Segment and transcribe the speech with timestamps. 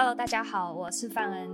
[0.00, 1.48] Hello，大家好，我是范恩。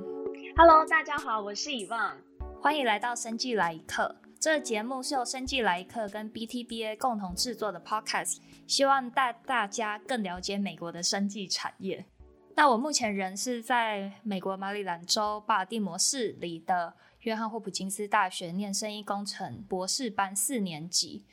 [0.54, 2.14] Hello，大家好，我是以望。
[2.60, 4.14] 欢迎来到生计来一课。
[4.38, 12.04] 这个节目是由生计来一课跟 BTBA 共同制作的 Podcast，希望带大家更了解美国的生计产业。
[12.54, 21.24] 那我目前人是在美国马里兰州巴尔的摩市里的约翰霍普金斯大学念生医工程博士班四年级。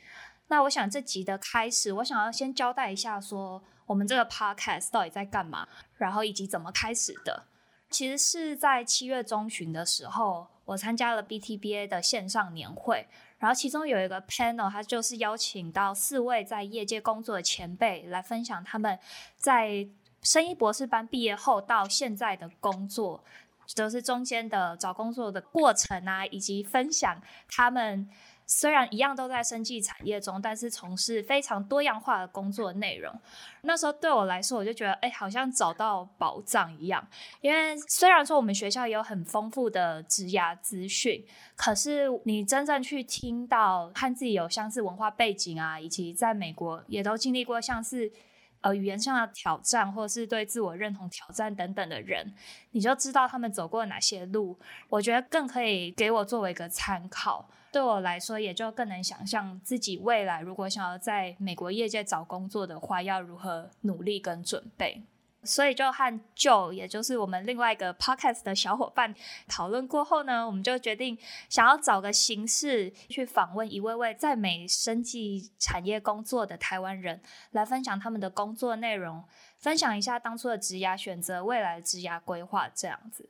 [0.48, 3.62] 那我想这集的开始，我想要先交代一下说。
[3.86, 5.66] 我们这个 podcast 到底在干嘛？
[5.96, 7.44] 然后以及怎么开始的？
[7.90, 13.06] 其实是在七月中旬的时候，我参加了 BTBA 的线上年会，
[13.38, 18.98] 然后其中有一个 panel，它就是邀请到四位在业界工作的前辈来分享他们
[19.36, 19.86] 在
[20.22, 23.22] 生医博士班毕业后到现在的工作，
[23.66, 28.08] 就是中间的找工作的过程啊，以及分享他们。
[28.46, 33.12] 虽然一样都在生技产业中，但是从事非常多样化的工作内容。
[33.62, 37.06] 那时候对我来说，我就觉得，哎，好像找到宝藏一样。
[37.40, 41.24] 因为虽然说我们学校也有很丰富的职涯资讯，
[41.56, 48.12] 可是你真正去听到和自己有相似文化背景啊，以及在美国也都经历过像是
[48.60, 52.34] 呃语言上的挑战，或是对自我认同挑战等等的人，
[52.72, 54.58] 你就知道他们走过哪些路。
[54.88, 57.48] 我觉得更可以给我作为一个参考。
[57.72, 65.02] 对我来说，也就更能想象自己未来如果想要在美国业界找工作的话，要如何努力跟准备。
[65.44, 69.12] 所以就和 Joe，也就是我们另外一个 Podcast 的小伙伴
[69.48, 77.20] 讨论过后呢，我们就决定想要找个形式去访问一位位在美生计产业工作的台湾人，
[77.50, 79.24] 来分享他们的工作内容，
[79.58, 83.28] 分享一下当初的职涯选择、未来的职涯规划这样子。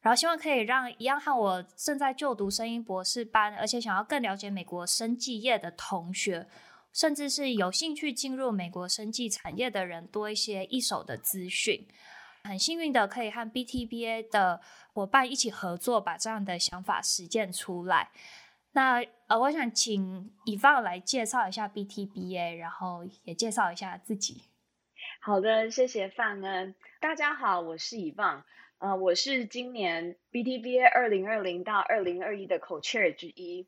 [0.00, 6.46] 然后希望可以让一样和我正在就读声音博士班，而且想要更了解美国生技业的同学，
[6.92, 11.86] 甚至是有兴趣进入美国生技产业的人，多一些一手的资讯。
[12.44, 14.60] 很幸运的可以和 BTBA 的
[14.92, 18.10] 伙伴一起合作，把这样的想法实践出来。
[18.72, 24.44] 那呃，我想请以方来介绍一下 BTBA，然后也介绍一下自己。
[25.20, 26.74] 好的，谢谢范恩。
[27.00, 28.44] 大家好，我是以方。
[28.78, 33.66] 呃，我是今年 BTBA 二零二零到二零二一的 Co-Chair 之一，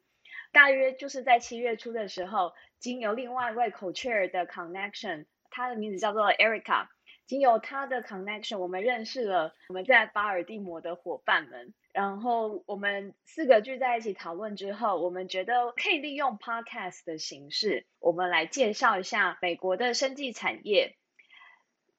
[0.53, 6.87] 大约就是在七月初的时候，经由另外一位 Co-Chair 的 Connection，他的名字叫做 Erica，
[7.27, 20.95] 经由他的 Connection，我们认识了我们在巴尔的摩的伙伴们，然后我们四个聚在一起讨论之后，我们觉得可以利用 Podcast 的形式，我们来介绍一下美国的生技产业。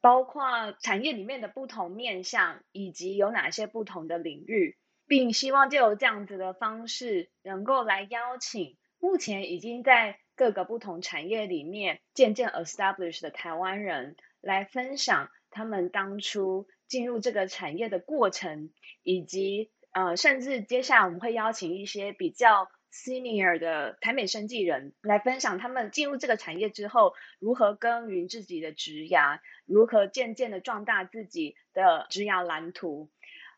[0.01, 18.71] 包括产业里面的不同面向，以及有哪些不同的领域，并希望借由这样子的方式，能够来邀请目前已经在各个不同产业里面渐渐 establish 的台湾人，来分享他们当初进入这个产业的过程，
[19.03, 22.67] 以及呃，甚至接下来我们会邀请一些比较。
[22.91, 33.09] Senior 的台美生技人来分享他们进入这个产业之后，如何耕耘自己的职涯，如何渐渐的壮大自己的职涯蓝图。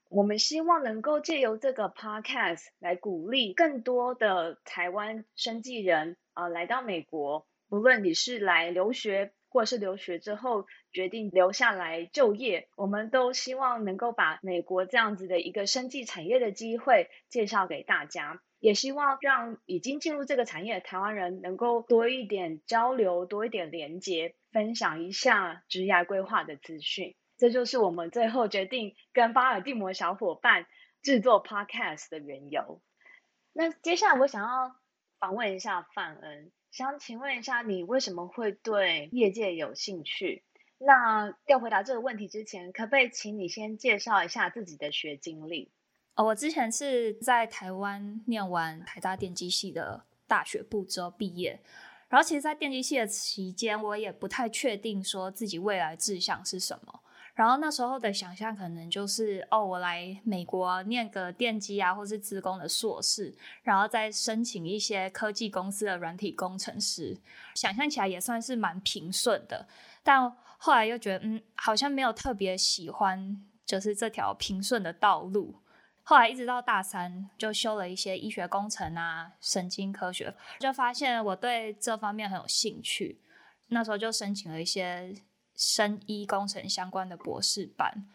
[0.09, 18.39] 我们希望能够借由这个 Podcast 来鼓励更多的台湾生技人啊、来到美国，无论你是来留学，或是留学之后决定留下来就业，我们都希望能够把美国这样子的一个生技产业的机会介绍给大家。
[18.63, 27.13] 也希望让已经进入这个产业的台湾人能够多一点交流，多一点连接，分享一下职业规划的资讯。
[27.37, 30.65] 这就是我们最后决定跟巴尔的摩小伙伴
[31.01, 32.81] 制作 Podcast 的缘由。
[33.51, 34.73] 那接下来我想要
[35.19, 40.45] 访问一下范恩，想请问一下你为什么会对业界有兴趣？
[40.77, 45.72] 那要回答这个问题之前，可不可以请你先介绍一下自己的学经历？
[46.15, 51.59] 哦，我之前是在台湾念完台大电机系的大学部之后毕业，
[52.07, 56.99] 然后其实，在电机系的期间，我也不太确定说自己未来志向是什么。
[57.33, 63.33] 然后那时候的想象可能就是，哦，我来美国念个电机啊，或是资工的硕士，
[63.63, 67.17] 然后再申请一些科技公司的软体工程师，
[67.55, 69.67] 想象起来也算是蛮平顺的。
[70.03, 75.55] 但后来又觉得，嗯，好像没有特别喜欢，就是这条平顺的道路。
[76.03, 83.19] 后来一直到大三，就修了一些医学工程啊、神经科学，就发现我对这方面很有兴趣。
[83.67, 85.15] 那时候就申请了一些
[85.55, 88.05] 生医工程相关的博士班。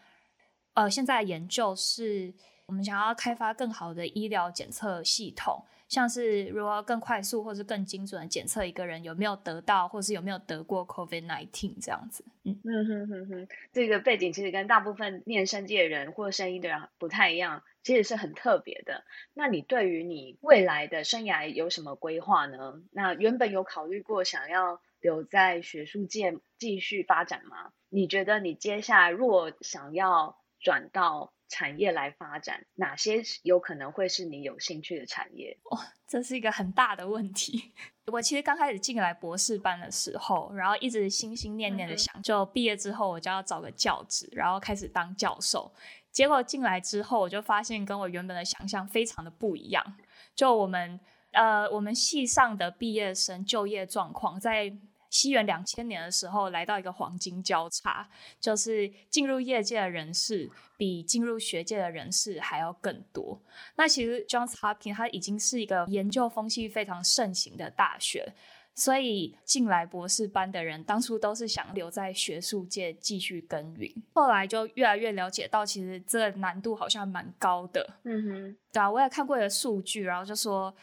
[0.75, 2.33] 呃，现在研究是
[2.67, 12.23] 我们想要开发更好的医疗检测系统，像是如何更快速或是更精准的检测一个人有没有得到，或是有没有得过 COVID-19 这样子。
[12.43, 19.03] 嗯哼哼哼，这个背景其实跟大部分念生技的人或生医的人不太一样，其实是很特别的。
[19.33, 22.81] 那你对于你未来的生涯有什么规划呢？
[22.91, 27.71] 那原本有考虑过想要留在学术界继续发展吗？
[27.89, 35.57] 你觉得你接下来若想要转到产业来发展，哪些有可能会是你有兴趣的产业？
[35.71, 37.71] 哇、哦，这是一个很大的问题。
[38.11, 45.71] 我其实刚开始进来博士班的时候，然后一直心心念念的想，嗯、就毕业之后我就要找个教职，然后开始当教授。
[46.11, 49.97] 结果进来之后，我就发现跟我原本的想象非常的不一样。
[50.35, 50.99] 就我们
[51.31, 54.77] 呃，我们系上的毕业生就业状况在。
[55.11, 58.07] 西元两千年的时候，来到一个黄金交叉，
[58.39, 60.47] 就是进入业界的人士
[60.77, 63.41] 比进入学界的人士还要更多。
[63.75, 68.35] 那其实 Johns Hopkins 它已经是一个研究风气非常盛行的大学，
[68.79, 73.93] 所以进来博士班的人当初都是想留在学术界继续耕耘。
[74.13, 77.97] 后来就越来越了解到，其实这个难度好像蛮高的。
[78.03, 80.73] 嗯哼，对啊，我也看过一个数据，然后就说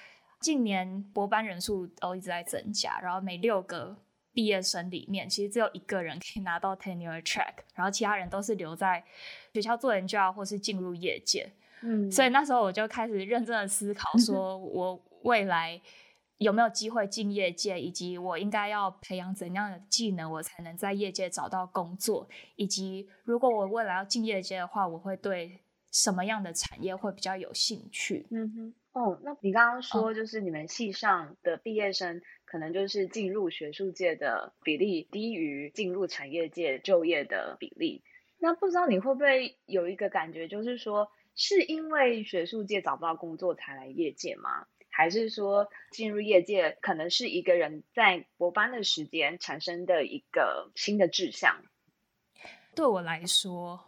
[0.40, 3.96] 近年博班人数都一直在增加，然后每六个。
[4.36, 9.02] 毕业生里面，其实只有一个人可以拿到 tenure track，然后其他人都是留在
[9.54, 11.50] 学校做研究啊，或是进入业界。
[11.80, 15.80] 嗯，所以那时候我就开始认真的思考，说 我未来
[16.38, 25.60] 有没有机会进业界，以及我应该要培养怎样的技能，我才能在业界找到工作，以及如果我未来要进业界的话，我会对
[25.90, 28.26] 什么样的产业会比较有兴趣？
[28.30, 32.20] 嗯哼，哦，那你刚刚说就是你们系上的毕业生。
[32.48, 38.04] 可能就是进入学术界的比例低于进入产业界就业的比例。
[38.38, 44.64] 那不知道你会不会有一个感觉，就是说是因为学术界找不到工作才来业界吗？
[44.96, 51.62] 还是说进入业界可能是一个人在博班的时间产生的一个新的志向？
[52.74, 53.78] 对我来说，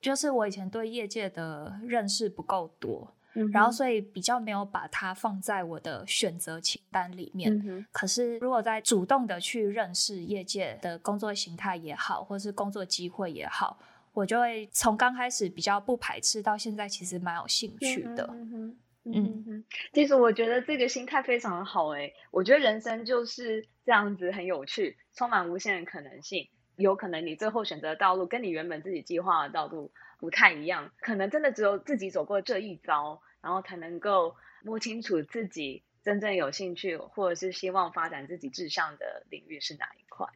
[0.00, 3.12] 就是我以前对业界的认识不够多。
[3.52, 7.54] 然后，所以比较没有把它放在我的选择清单里面。
[7.66, 13.78] 嗯、可是，如果在主动的去认识业界的工作形态也好，或是工作机会也好，
[14.14, 18.26] 我就会从刚开始比较不排斥，到现在其实蛮有兴趣的。
[18.32, 18.74] 嗯
[19.14, 22.14] 哼，嗯哼，其实我觉得这个心态非常的好诶。
[22.30, 26.48] 我觉得人生就是这样子，很有趣，充满无限的可能性。
[26.76, 33.22] 有可能你最后选择的道路跟你原本自己计划的道路不太一样，可能真的只有自己走过这一遭。
[33.42, 40.26] 然后才能够摸清楚自己真正有兴趣或者是希望发展自己志向的领域是哪一块。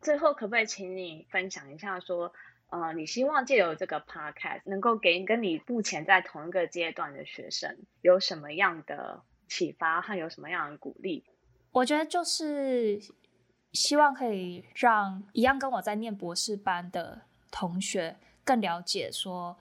[0.00, 2.32] 最后，可不可以请你分享一下，说，
[2.70, 11.24] 呃，你希望借由这个 podcast 能够给跟你目前在同一个阶段的学生有什么样的启发和有什么样的鼓励？
[11.72, 13.00] 我觉得就是
[13.72, 19.56] 希望可以让一样跟我在念博士班的同学更了解说。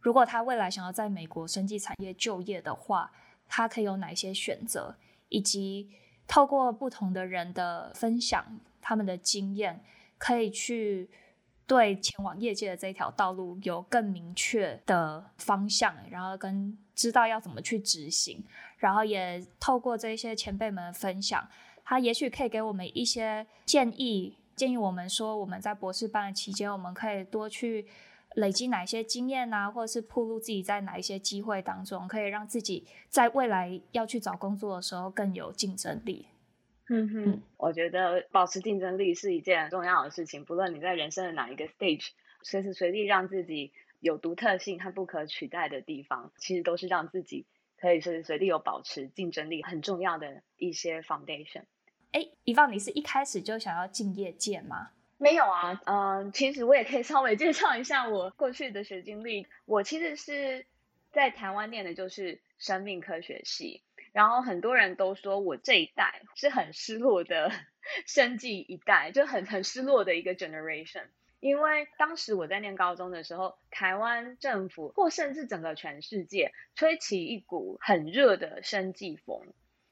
[0.00, 3.12] 如果他未来想要在美国生技产业就业的话，
[3.46, 4.96] 他可以有哪些选择？
[5.28, 5.90] 以及
[6.26, 9.84] 透过不同的人的分享，他们的经验，
[10.16, 11.10] 可以去
[11.70, 18.44] 对前往业界的这条道路有更明确的方向，然后跟知道要怎么去执行。
[18.76, 21.48] 然后也透过这些前辈们的分享，
[21.84, 27.86] 他也许可以给我们一些建议，建议我们说我们在博士班的期间，我们可以多去。
[28.36, 36.26] 累积哪一些经验啊，或者是铺路自己在哪一些机会当中，可以让自己在未来要去找工作的时候更有竞争力。
[36.92, 40.44] 嗯哼，嗯，我觉得保持竞争力是一件很重要的事情。
[40.44, 42.08] 不论你在人生的哪一个 stage，
[42.42, 47.46] 随时随地让自己有独特性和不可取代的地方，其实都是让自己
[47.78, 51.62] 可以随时随地有保持竞争力很重要的一些 foundation。
[52.10, 54.90] 哎，Yvonne，你是一开始就想要进业界吗？
[55.16, 59.46] 没有啊，嗯，其实我也可以稍微介绍一下我过去的学经历。
[59.64, 60.66] 我其实是
[61.12, 67.52] 在台湾念的就是生命科学系，然后很多人都说我这一代是很失落的
[68.06, 71.04] 生计一代，就很很失落的一个 generation。
[71.38, 79.40] 因为当时我在念高中的时候，台湾政府或甚至整个全世界吹起一股很热的生技风。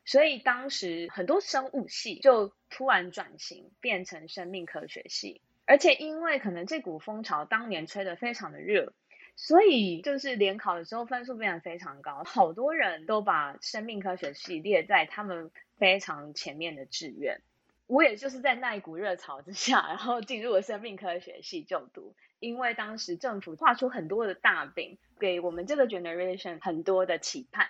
[0.04, 8.94] 所以当时很多生物系就突然转型变成生命科学系，而且因为可能这股风潮当年吹得非常的热，
[9.40, 17.40] 所以就是联考的时候分数变得非常高，好多人都把生命科学系列在他们非常前面的志愿。
[17.87, 27.68] 我也就是在那一股热潮之下，然后进入了生命科学系就读，因为当时政府画出很多的大饼，给我们这个 generation 很多的期盼。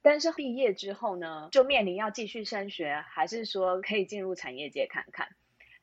[0.00, 5.28] 但是毕业之后呢，就面临要继续升学，还是说可以进入产业界看看。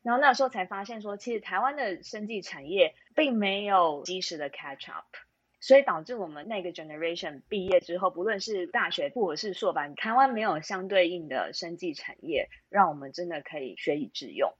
[0.01, 5.05] 然后那时候才发现说，其实台湾的生技产业并没有及时的 catch up，
[5.59, 14.53] 所以导致我们那个 generation 毕业之后，不论是大学或者是硕班，台湾没有相对应的生技产业，让我们真的可以学以致用。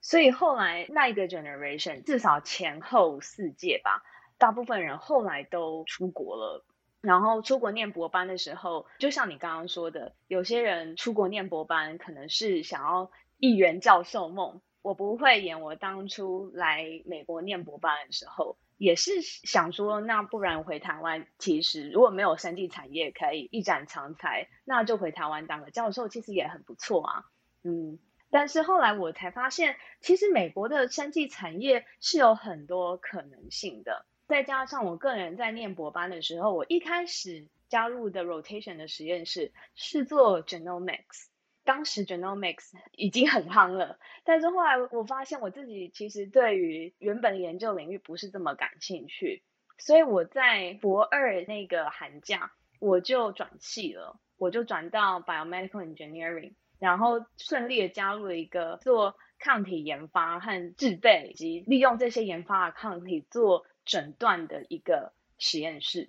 [0.00, 4.02] 所以后来那一个 generation 至少前后四届吧，
[4.38, 6.64] 大部分人后来都出国了。
[7.00, 14.60] 然后出国念博班的时候，就像你刚刚说的，有些人出国念博班可能是想要一圆教授梦。
[14.82, 15.60] 我不会演。
[15.60, 21.26] 我当初来美国念博班的时候，也是想说，那不然回台湾。
[21.38, 27.24] 其实如果没有生技产业可以一展长才，那就回台湾当个教授，其实也很不错啊。
[27.64, 27.98] 嗯，
[28.30, 34.06] 但是后来我才发现，其实美国的生技产业是有很多可能性的。
[34.26, 41.26] 再加上我个人在念博班的时候，我一开始加入的 rotation 的实验室是做 genomics。
[41.68, 49.42] 当时 genomics 已经很夯了，但是后来我发现我自己其实对于原本研究领域不是这么感兴趣，
[49.76, 66.08] 所以我在博二那个寒假我就转系了，我就转到 biomedical engineering，然后顺利的加入了一个做抗体研发和制备，以及利用这些研发的抗体做诊断的一个实验室。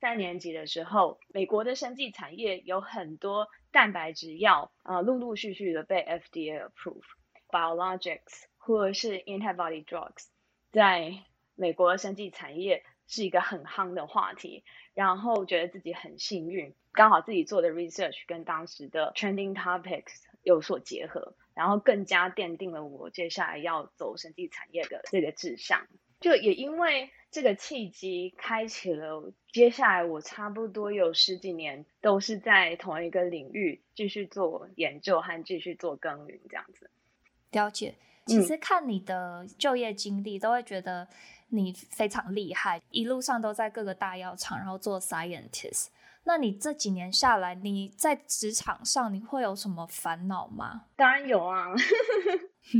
[0.00, 10.26] 三年级的时候，美国的生技产业有很多蛋白质药，呃，陆陆续续的被 FDA approve，biologics 或者是 antibody drugs，
[10.70, 11.12] 在
[11.54, 14.64] 美国的生技产业是一个很夯的话题。
[14.94, 25.86] 然后觉得自己很幸运，刚好自己做的 research 跟当时的 trending topics 有所结合，然后更加奠定了我接下来要走生技产业的这个志向。
[26.26, 36.90] 就也因为这个契机，开启了接下来我差不多有十几年都是在同一个领域继续做研究和继续做耕耘这样子。
[37.52, 37.94] 了解，
[38.26, 41.06] 其实看你的就业经历，都会觉得
[41.50, 45.90] 你非常厉害，一路上都在各个大药厂，然后做 scientist。
[46.24, 50.86] 那你这几年下来，你在职场上你会有什么烦恼吗？
[50.96, 51.68] 当然有啊，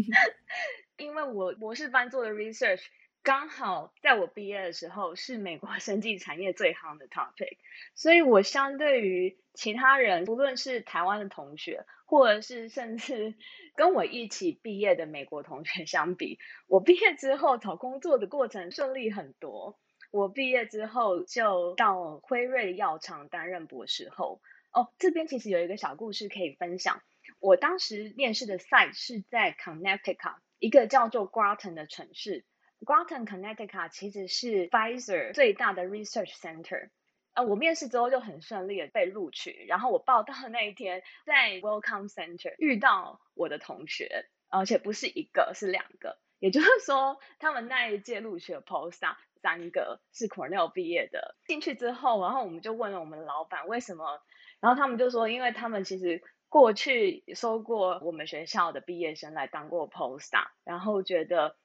[0.99, 2.83] 因为我博士班做的 research。
[3.27, 7.57] 刚好在我毕业的时候是美国生技产业最夯的 topic，
[7.97, 13.35] 所以我相对于其他人，不论是台湾的同学，或者是甚至
[13.75, 19.77] 跟我一起毕业的美国同学相比，我毕业之后找工作的过程顺利很多。
[20.13, 24.41] 我毕业之后就到辉瑞药厂担任博士后。
[24.71, 27.03] 哦，这边其实有一个小故事可以分享。
[27.41, 32.45] 我当时面试的 site 是在 Connecticut 一个叫做 Groton 的城市。
[32.85, 36.91] Groton Connecticut 其实是 Pfizer 最大的 research center。
[37.33, 46.19] 呃，我面试之后就很顺利的被录取，然后我报到的那一天，在 Welcome Center 遇到我的同学，而且不是一个，是两个。
[46.39, 51.35] 也就是说，他们那一届录取的 postdoc 三个是 Cornell 毕业的。
[51.47, 54.23] 进去之后，然后我们就问了我们老板为什么，
[54.61, 61.57] 然后他们就说，因为他们其实过去收过我们学校的毕业生来当过 postdoc，然后觉得。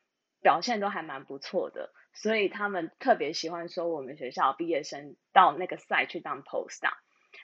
[0.42, 6.94] 表现都还蛮不错的，所以他们特别喜欢说我们学校毕业生到那个赛去当 postdoc。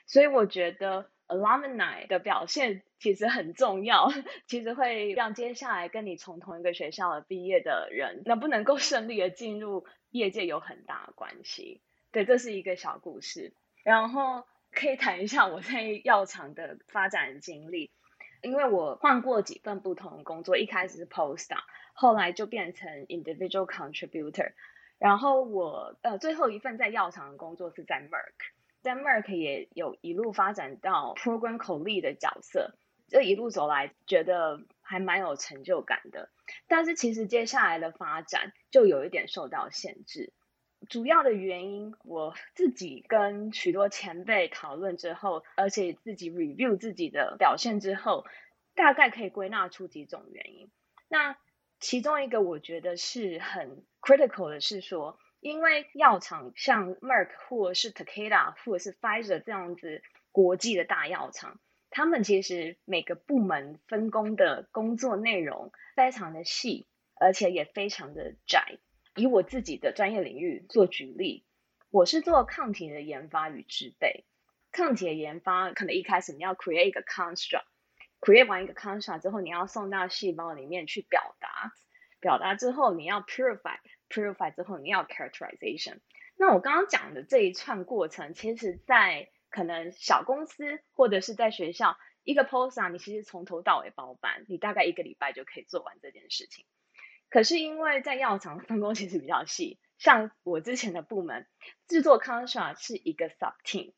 [0.06, 4.10] 所以我觉得 alumni 的表现其实很重要，
[4.46, 11.80] 其实会让接下来跟你从同一个学校毕业的人能不能够顺利的进入业界有很大的关系。
[12.10, 13.52] 对，这是一个小故事。
[13.84, 17.90] 然后可以谈一下我在药厂的发展经历，
[18.42, 21.62] 因为我换过几份不同的工作，一开始是 postdoc。
[22.00, 24.52] 后来就变成 individual contributor，
[24.98, 28.52] 然后我呃最后一份在药厂的工作是在 Merck，
[28.82, 32.76] 在 Merck 也有一路发展到 program c o l e a 的角色，
[33.08, 36.30] 这一路走来觉得还蛮有成就感的。
[36.68, 40.32] 但是其实接下来的发展就有一点受到限制，
[40.88, 48.24] 主要的原因我自己跟许多前辈讨论之后，而且自己 review 自己的表现之后，
[48.74, 50.70] 大概可以归纳出几种原因。
[51.08, 51.36] 那
[51.80, 68.78] 其中一个我觉得是很 critical 的是说，因为药厂像 Merck 或是 Takeda 或者是 Pfizer 这样子国际的大药厂，他们其实每个部门分工的工作内容非常的细，而且也非常的窄。
[69.18, 71.44] 以我自己的专业领域做举例，
[71.90, 74.24] 我是做抗体的研发与制备。
[74.70, 77.64] 抗体的研发可能一开始你要 create 一个 construct。
[78.20, 81.72] create 完一个 construct 之后，你要送到细胞里面去表达，
[82.20, 85.98] 表达之后你要 purify，purify 之后你要 characterization。
[86.36, 96.64] 那我刚刚讲的这一串过程，其实在可能小公司或者是在学校，一个 poster 你其实从头到尾包办，你大概一个礼拜就可以做完这件事情。
[97.30, 101.46] 可是因为在药厂分工其实比较细，像我之前的部门
[101.86, 103.92] 制作 construct 是一个 sub team，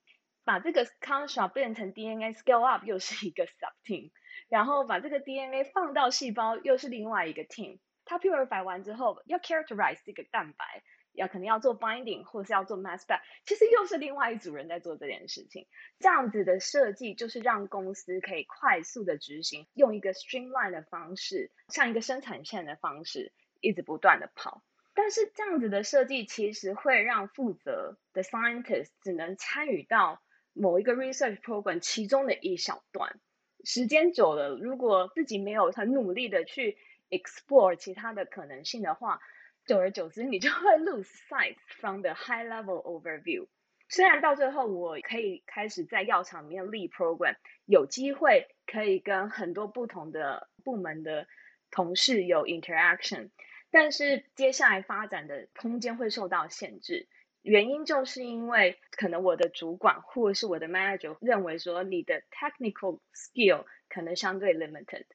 [0.44, 4.10] 把这个 construct 变成 DNA scale up 又是一个 sub team，
[4.48, 7.78] 然后把这个 DNA 放到细胞又是另外一个 team。
[8.04, 10.82] 它 purify 完之后要 characterize 这个蛋白。
[11.12, 15.66] 要可能要做 binding 或是要做 mass spec，其实又是另外一组人在做这件事情。
[15.98, 24.62] 这样子的设计就是让公司可以快速的执行，用一个 streamline 的方式，像一个生产线的方式，一直不断的跑。
[24.92, 30.20] 但是这样子的设计其实会让负责的 scientist 只能参与到
[30.52, 33.18] 某一个 research program 其中的一小段。
[33.64, 36.76] 时间久了，如果自己没有很努力的去
[37.08, 39.20] explore 其他的可能性的话，
[39.66, 43.46] 久而久之，你就会 lose sight from the high level overview。
[43.88, 47.36] 虽然到最后，我可以开始在药厂里面 lead program，
[47.66, 51.26] 有机会可以跟很多不同的部门的
[51.70, 53.30] 同事有 interaction，
[53.70, 57.08] 但是接下来发展的空间会受到限制。
[57.42, 65.06] 原因就是因为可能我的主管或者是我的 manager 认为说，你的 technical skill 可能相对 limited。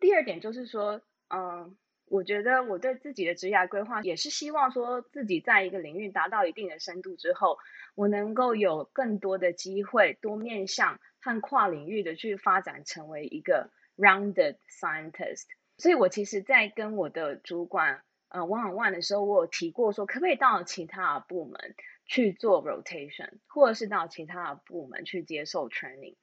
[0.00, 1.76] 第二点就是说，嗯。
[2.12, 7.56] 我觉得我对自己的职业规划也是希望说，自己在一个领域达到一定的深度之后，
[7.94, 15.44] 我能够有更多的机会，多面向和跨领域的去发展，成为一个 rounded scientist。
[15.78, 26.16] 所以我其实，在跟我的主管呃 one on one 的时候，我有提过说，可不可以到其他部门去做 rotation，或者是到其他部门去接受 training。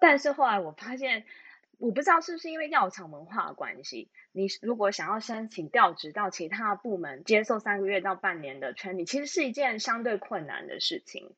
[0.00, 1.24] 但是后来我发现。
[1.78, 11.34] 我不知道是不是因为药厂文化的关系，你如果想要申请调职到其他部门接受三个月到半年的 training，其实是一件相对困难的事情。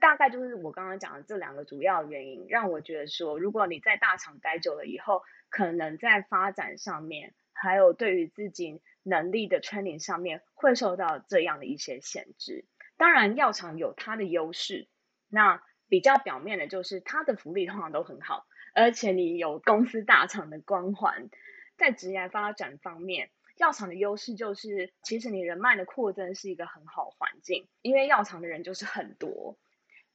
[0.00, 12.64] 大概就是我刚刚讲的这两个主要原因，让我觉得说，如果你在大厂待久了以后，可能在发展上面，还有对于自己能力的 training 上面，会受到这样的一些限制。
[12.96, 14.88] 当然，药厂有它的优势，
[15.28, 18.46] 那比较表面的就是它的福利通常都很好。
[18.76, 21.30] 而且你有公司大厂的光环，
[21.78, 29.56] 在职业发展方面，药厂的优势就是，其实你人脉的扩增是一个很好环境，因为药厂的人就是很多，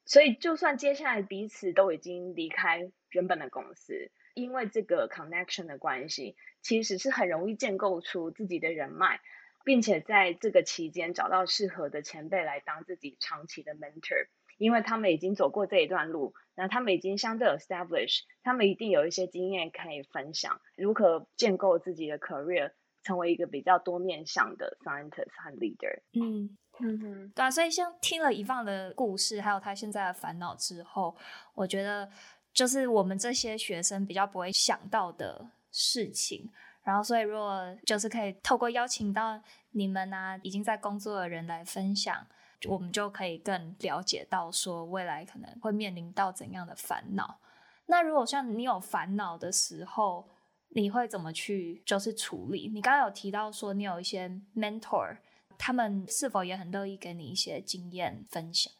[0.05, 9.21] 所以就算接下来彼此都已经离开原本的公司，因为这个 connection 的关系，其实是很容易建构出自己的人脉，
[9.65, 14.27] 并且在这个期间找到适合的前辈来当自己长期的 mentor。
[14.61, 22.71] 因为他们已经走过这一段路，那他们已经相对 establish，他们一定有一些经验可以分享，如何建构自己的 career，
[23.01, 26.01] 成为一个比较多面向的 scientist 和 leader。
[26.13, 31.17] 嗯嗯哼，对啊，所以像听了 Yvonne 的故事，还有他现在的烦恼之后，
[31.55, 32.07] 我觉得
[32.53, 36.51] 就是我们这些学生比较不会想到的事情。
[36.83, 42.27] 然后，所以如果就是可以透过邀请到你们啊，已经在工作的人来分享。
[42.69, 47.39] 我们就可以更了解到说未来可能会面临到怎样的烦恼。
[47.87, 50.29] 那如果像你有烦恼的时候，
[50.69, 52.69] 你会怎么去就是处理？
[52.71, 55.17] 你刚刚有提到说你有一些 mentor，
[55.57, 58.71] 他们是否也很乐意给你一些经验分享？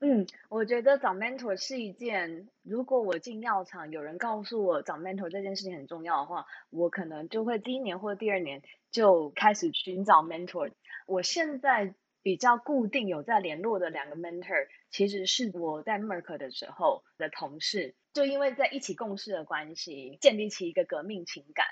[0.00, 10.72] 嗯，我觉得找 mentor 是一件，如果我进药厂有人告诉我找 mentor 这件事情很重要的话，我可能就会第一年或第二年就开始寻找 mentor。
[11.06, 11.94] 我现在。
[12.24, 21.66] 比较固定有在联络的两个 mentor，其实是我在 Merck 的时候的同事，就因为在一起共事的关系，建立起一个革命情感。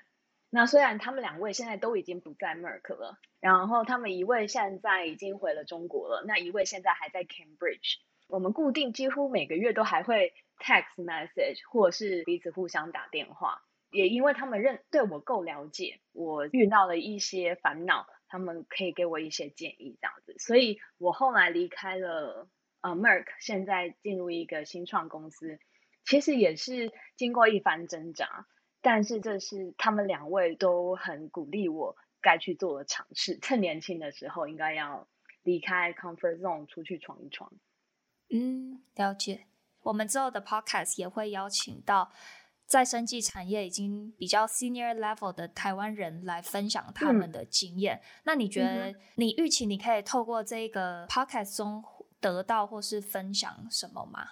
[0.50, 8.00] 那虽然他们两位现在都已经不在 Merck 了，然后他们一位现在已经回了中国了，那一位现在还在 Cambridge。
[8.28, 13.62] 我们固定几乎每个月都还会 text message，或是彼此互相打电话。
[13.90, 18.06] 也因为他们认对我够了解，我遇到了一些烦恼。
[18.32, 22.48] 他们可以给我一些建议，这样子，所以我后来离开了
[22.80, 25.58] 呃 Merck，现在进入一个新创公司，
[26.06, 28.46] 其实也是经过一番挣扎，
[28.80, 35.06] 但是这是他们两位都很鼓励我该去做的尝试，趁年轻的时候应该要
[35.42, 37.52] 离开 comfort zone 出去闯一闯。
[38.30, 39.44] 嗯，了解。
[39.82, 42.10] 我们之后的 podcast 也会邀请到。
[42.72, 47.96] 在生技产业已经比较 senior level 的台湾人来分享他们的经验。
[47.96, 51.84] 嗯、那你觉得，你预期你可以透过这个 podcast 中
[52.18, 54.26] 得到或是分享什么吗？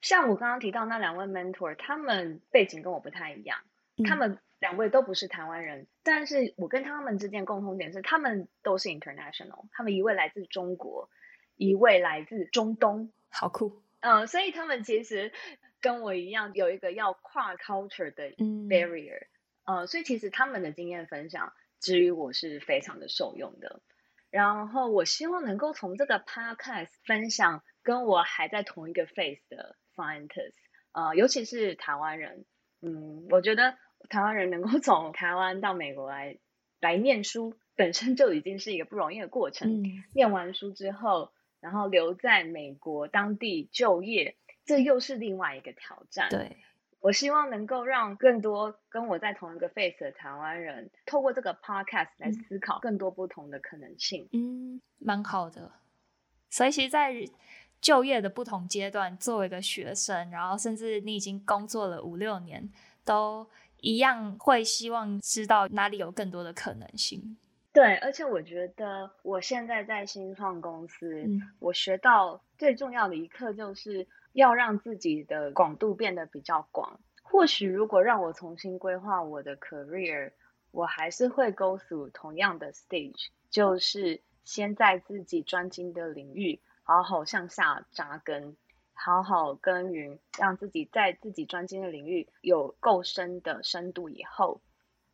[0.00, 3.60] 像我刚刚提到那两位 mentor，他们背景跟我不太一样，
[3.96, 9.66] 嗯、他们两位都不是台湾人，但是我跟他们之间共同点是，他们都是 international。
[9.70, 11.08] 他们一位来自中国，
[11.54, 13.82] 一位来自中东，好酷。
[14.00, 15.32] 嗯，所以他们其实
[15.80, 18.30] 跟我一样有一个要跨 culture 的
[18.68, 19.26] barrier，
[19.64, 23.80] 嗯，呃，所以其实他们的经验分享，之于我是非常的受用的。
[24.30, 30.54] 然后我希望能够从这个 podcast 分享跟我还在同一个 phase 的 scientists，
[30.92, 32.44] 呃，尤其是台湾人，
[32.82, 33.76] 嗯，我觉得
[34.08, 36.38] 台湾人能够 从台湾到美国来
[36.80, 39.82] 来念书，本身就已经是一个不容易的过程。
[39.82, 41.32] 嗯，念完书之后。
[41.60, 44.36] 然后留在美国当地就业，
[44.68, 46.28] 这又是另外一个挑战。
[46.28, 46.58] 对，
[47.00, 54.28] 我希望能够让更多跟我在同一个 phase 的台湾人，透过这个 podcast 来思考更多不同的可能性。
[54.32, 55.72] 嗯，蛮好的。
[56.50, 57.14] 所以，其实，在
[57.80, 62.68] 就业的不同阶段，作为一个学生，然后甚至你已经工作了五六年，
[63.06, 63.48] 都
[63.80, 67.38] 一样会希望知道哪里有更多的可能性。
[67.72, 77.00] 对，而且我觉得我现在在新创公司，嗯，我学到最重要的一课就是要让自己的广度变得比较广。
[77.22, 80.32] 或许如果让我重新规划我的 career，
[80.70, 88.56] 我还是会 go through 同样的 stage，就是先在自己专精的领域好好向下扎根，
[88.94, 94.62] 好好耕耘，让自己在自己专精的领域有够深的深度以后，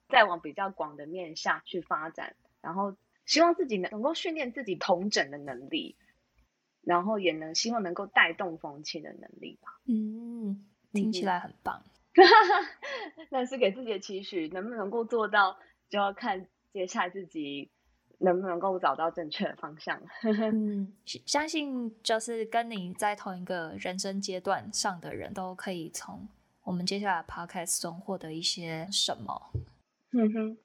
[0.08, 2.36] 再往比较广的面向去发展。
[2.60, 2.96] 然后
[3.26, 5.96] 希望自己能能够训练自己统整的能力，
[6.84, 9.80] 然后也能希望能够带动风气的能力吧。
[9.86, 11.82] 嗯，听起来很棒。
[13.30, 17.68] 但是给自己的期许，能不能够做到，就要看接下来自己
[18.18, 20.00] 能不能够找到正确的方向。
[20.52, 20.92] 嗯，
[21.26, 26.28] 相信就是跟你在同一个人生阶段上的人都可以从
[26.62, 29.50] 我们接下来 podcast 中获得一些什么。
[30.12, 30.58] 嗯哼。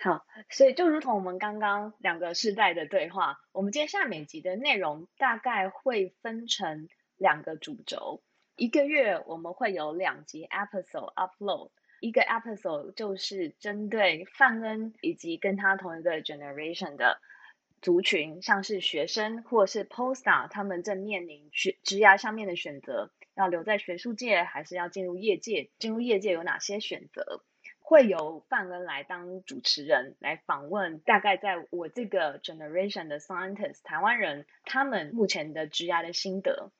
[0.00, 8.22] 好，所以就如同我们刚刚两个世代的对话，我们接下每集的内容大概会分成两个主轴。
[8.54, 17.20] 一个月我们会有两集 episode upload，一个 episode 就是针对范恩以及跟他同一个 generation 的
[17.82, 25.70] 族群，像是学生或是 postdoc，他们正面临学职涯上面的选择，要留在学术界还是要进入业界？
[25.80, 27.42] 进入业界有哪些选择？
[27.88, 36.70] 会由范恩来当主持人来访问，大概在我这个 generation 的 scientists 台湾人，他们目前的职涯的心得。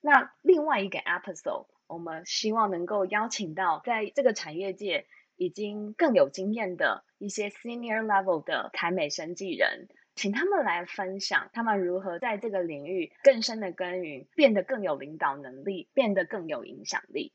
[0.00, 17.32] 那另外一个 episode，我们希望能够邀请到在这个产业界已经更有经验的一些 senior level 的台美生技人，请他们来分享他们如何在这个领域更深的耕耘，变得更有领导能力，变得更有影响力。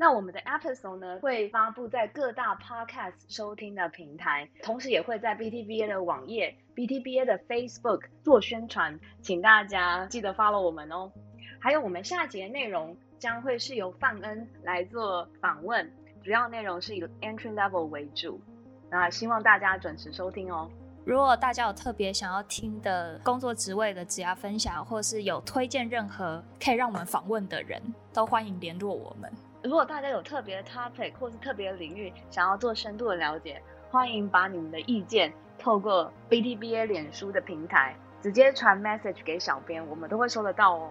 [0.00, 11.12] 那我们的 episode 呢，会发布在各大 podcast 收听的平台，同时也会在 BTBA 的网页、BTBA 的 Facebook 做宣传，请大家记得 follow 我们哦。
[11.60, 15.92] 还有我们下节内容将会是由范恩来做访问，
[16.24, 18.40] 主要内容是以 entry level 为主，
[18.88, 20.70] 那希望大家准时收听哦。
[21.04, 27.82] 如果大家有特别想要听的工作职位的职涯分享，或是有推荐任何可以让我们访问的人，
[28.14, 29.30] 都欢迎联络我们。
[29.62, 40.90] 如果大家有特别的 topic 或是特别的领域想要做深度的了解，欢迎把你们的意见透过 BTBA 脸书的平台直接传 message 给小编，我们都会收得到哦。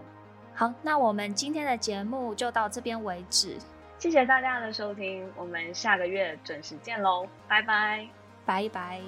[0.53, 3.57] 好，那我们今天的节目就到这边为止，
[3.97, 8.07] 谢谢大家的收听，我们下个月准时见喽，拜拜，
[8.45, 8.99] 拜拜。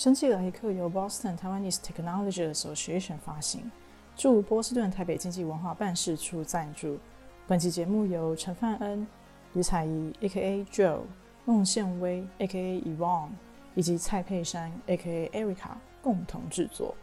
[0.00, 3.70] 生技来一课由 Boston Taiwanese Technology Association 发行，
[4.16, 6.98] 驻波士顿台北经济文化办事处赞助。
[7.46, 9.06] 本期节目由陈范恩、
[9.52, 10.64] 吕彩怡 （A.K.A.
[10.72, 11.00] Joe）、
[11.44, 12.80] 孟宪威 （A.K.A.
[12.80, 13.28] Yvonne）
[13.74, 15.28] 以及蔡佩珊 （A.K.A.
[15.38, 16.94] Erica） 共同制作。